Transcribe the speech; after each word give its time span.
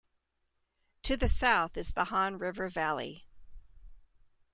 To 1.03 1.15
the 1.15 1.29
south 1.29 1.77
is 1.77 1.91
the 1.91 2.05
Han 2.05 2.39
River 2.39 2.69
valley. 2.69 3.27